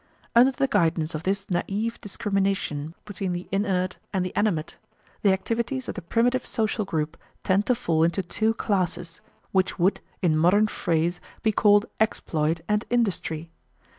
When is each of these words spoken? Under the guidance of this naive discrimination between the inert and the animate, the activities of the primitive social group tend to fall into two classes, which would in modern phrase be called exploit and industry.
Under 0.35 0.51
the 0.51 0.67
guidance 0.67 1.13
of 1.13 1.21
this 1.21 1.47
naive 1.51 2.01
discrimination 2.01 2.95
between 3.05 3.33
the 3.33 3.47
inert 3.51 3.97
and 4.11 4.25
the 4.25 4.35
animate, 4.35 4.77
the 5.21 5.31
activities 5.31 5.87
of 5.87 5.93
the 5.93 6.01
primitive 6.01 6.43
social 6.43 6.85
group 6.85 7.17
tend 7.43 7.67
to 7.67 7.75
fall 7.75 8.01
into 8.01 8.23
two 8.23 8.55
classes, 8.55 9.21
which 9.51 9.77
would 9.77 9.99
in 10.23 10.35
modern 10.35 10.65
phrase 10.65 11.21
be 11.43 11.51
called 11.51 11.85
exploit 11.99 12.61
and 12.67 12.83
industry. 12.89 13.51